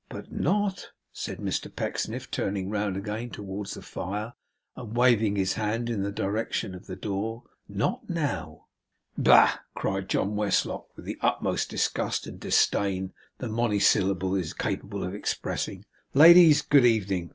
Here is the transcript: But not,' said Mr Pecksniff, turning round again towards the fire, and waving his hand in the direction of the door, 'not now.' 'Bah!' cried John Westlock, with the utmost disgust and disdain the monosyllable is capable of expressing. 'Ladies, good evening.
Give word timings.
But 0.09 0.31
not,' 0.31 0.89
said 1.13 1.37
Mr 1.37 1.67
Pecksniff, 1.71 2.31
turning 2.31 2.71
round 2.71 2.97
again 2.97 3.29
towards 3.29 3.75
the 3.75 3.83
fire, 3.83 4.33
and 4.75 4.97
waving 4.97 5.35
his 5.35 5.53
hand 5.53 5.91
in 5.91 6.01
the 6.01 6.11
direction 6.11 6.73
of 6.73 6.87
the 6.87 6.95
door, 6.95 7.43
'not 7.69 8.09
now.' 8.09 8.65
'Bah!' 9.15 9.59
cried 9.75 10.09
John 10.09 10.35
Westlock, 10.35 10.87
with 10.95 11.05
the 11.05 11.19
utmost 11.21 11.69
disgust 11.69 12.25
and 12.25 12.39
disdain 12.39 13.13
the 13.37 13.47
monosyllable 13.47 14.33
is 14.33 14.53
capable 14.53 15.03
of 15.03 15.13
expressing. 15.13 15.85
'Ladies, 16.15 16.63
good 16.63 16.83
evening. 16.83 17.29